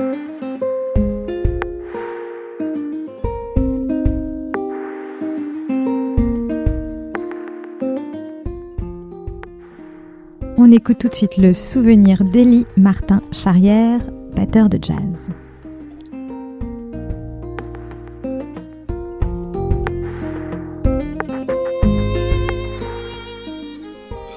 On 0.00 0.04
écoute 10.70 10.98
tout 10.98 11.08
de 11.08 11.14
suite 11.14 11.36
le 11.36 11.52
souvenir 11.52 12.22
d'Élie 12.22 12.64
Martin 12.76 13.20
Charrière, 13.32 14.00
batteur 14.36 14.68
de 14.68 14.78
jazz. 14.80 15.30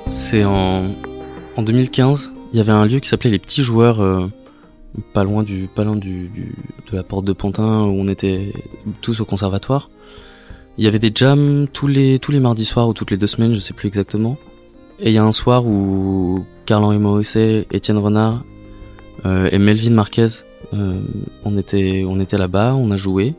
C'est 0.07 0.43
en, 0.43 0.88
en 1.55 1.62
2015, 1.62 2.32
il 2.52 2.57
y 2.57 2.59
avait 2.59 2.71
un 2.71 2.88
lieu 2.88 3.00
qui 3.00 3.09
s'appelait 3.09 3.30
Les 3.30 3.38
Petits 3.38 3.62
Joueurs 3.62 4.02
euh, 4.02 4.27
pas 5.13 5.23
loin 5.23 5.44
du, 5.44 5.68
pas 5.68 5.84
loin 5.84 5.95
du, 5.95 6.27
du, 6.30 6.55
de 6.90 6.95
la 6.95 7.04
porte 7.04 7.26
de 7.26 7.34
Pantin 7.34 7.82
où 7.82 7.94
on 7.94 8.08
était 8.08 8.54
tous 9.02 9.22
au 9.22 9.26
conservatoire. 9.26 9.90
Il 10.77 10.84
y 10.84 10.88
avait 10.88 10.99
des 10.99 11.12
jams 11.13 11.68
tous 11.72 11.88
les 11.88 12.20
tous 12.20 12.32
les 12.32 12.40
mardis 12.40 12.66
soirs 12.66 12.88
ou 12.88 12.94
toutes 12.94 13.12
les 13.12 13.18
deux 13.18 13.27
semaines, 13.27 13.54
je 13.54 13.59
sais 13.59 13.73
plus 13.73 13.88
exactement. 13.88 14.38
Et 14.99 15.09
il 15.09 15.13
y 15.13 15.18
a 15.18 15.23
un 15.23 15.32
soir 15.32 15.66
où 15.66 16.46
Carl-Henri 16.66 16.99
Morisset, 16.99 17.68
Étienne 17.72 17.98
Renard 17.98 18.44
euh, 19.26 19.49
et 19.52 19.58
Melvin 19.58 19.91
Marquez, 19.91 20.27
euh, 20.73 21.02
on 21.44 21.58
était 21.58 22.04
on 22.08 22.20
était 22.20 22.38
là-bas, 22.38 22.76
on 22.76 22.91
a 22.91 22.98
joué. 22.98 23.35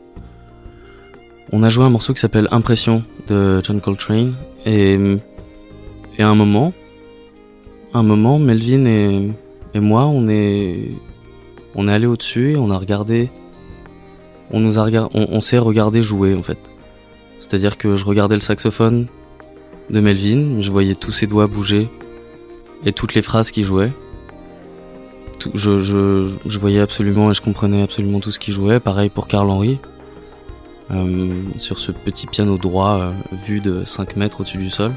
On 1.51 1.61
a 1.61 1.69
joué 1.69 1.85
un 1.85 1.89
morceau 1.89 2.13
qui 2.13 2.19
s'appelle 2.19 2.47
Impression 2.51 3.03
de 3.27 3.61
John 3.63 3.79
Coltrane 3.79 4.35
et 4.65 4.97
et 6.17 6.21
à 6.21 6.29
un 6.29 6.35
moment, 6.35 6.73
un 7.93 8.03
moment, 8.03 8.37
Melvin 8.37 8.85
et, 8.85 9.31
et 9.73 9.79
moi, 9.79 10.05
on 10.05 10.27
est 10.29 10.89
on 11.75 11.87
est 11.87 11.91
allé 11.91 12.05
au-dessus 12.05 12.51
et 12.51 12.57
on 12.57 12.71
a 12.71 12.77
regardé 12.77 13.29
on 14.51 14.59
nous 14.59 14.77
a 14.77 14.87
on, 15.13 15.39
s'est 15.39 15.57
regardé 15.57 16.03
jouer 16.03 16.35
en 16.35 16.43
fait. 16.43 16.59
C'est-à-dire 17.39 17.77
que 17.77 17.95
je 17.95 18.05
regardais 18.05 18.35
le 18.35 18.41
saxophone 18.41 19.07
de 19.89 19.99
Melvin, 19.99 20.61
je 20.61 20.71
voyais 20.71 20.95
tous 20.95 21.11
ses 21.11 21.27
doigts 21.27 21.47
bouger 21.47 21.89
et 22.85 22.93
toutes 22.93 23.15
les 23.15 23.21
phrases 23.21 23.51
qu'il 23.51 23.63
jouait. 23.63 23.91
Je, 25.53 25.79
je, 25.79 26.31
je, 26.45 26.59
voyais 26.59 26.79
absolument 26.79 27.31
et 27.31 27.33
je 27.33 27.41
comprenais 27.41 27.81
absolument 27.81 28.19
tout 28.19 28.31
ce 28.31 28.39
qu'il 28.39 28.53
jouait. 28.53 28.79
Pareil 28.79 29.09
pour 29.09 29.27
Carl 29.27 29.49
Henry, 29.49 29.79
euh, 30.91 31.41
sur 31.57 31.79
ce 31.79 31.91
petit 31.91 32.27
piano 32.27 32.57
droit 32.57 32.99
euh, 32.99 33.35
vu 33.35 33.59
de 33.59 33.83
5 33.83 34.15
mètres 34.15 34.41
au-dessus 34.41 34.57
du 34.59 34.69
sol. 34.69 34.93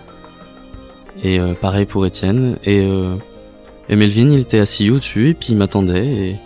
Et 1.22 1.40
euh, 1.40 1.55
pareil 1.55 1.86
pour 1.86 2.06
Étienne. 2.06 2.58
Et, 2.64 2.84
euh, 2.84 3.16
et 3.88 3.96
Melvin, 3.96 4.30
il 4.30 4.40
était 4.40 4.58
assis 4.58 4.90
au-dessus 4.90 5.30
et 5.30 5.34
puis 5.34 5.48
il 5.50 5.56
m'attendait 5.56 6.06
et, 6.06 6.36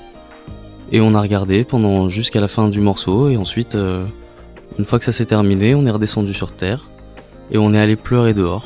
et 0.93 1.01
on 1.01 1.15
a 1.15 1.21
regardé 1.21 1.65
pendant 1.65 2.09
jusqu'à 2.09 2.41
la 2.41 2.49
fin 2.49 2.69
du 2.69 2.81
morceau 2.81 3.29
et 3.29 3.37
ensuite 3.37 3.75
euh, 3.75 4.05
une 4.79 4.85
fois 4.85 4.99
que 4.99 5.05
ça 5.05 5.13
s'est 5.13 5.27
terminé, 5.27 5.75
on 5.75 5.87
est 5.87 5.91
redescendu 5.91 6.35
sur 6.35 6.53
terre 6.53 6.89
et 7.51 7.59
on 7.59 7.75
est 7.75 7.79
allé 7.79 7.97
pleurer 7.97 8.35
dehors. 8.35 8.65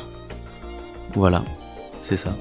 Voilà, 1.15 1.43
c'est 2.01 2.17
ça. 2.17 2.35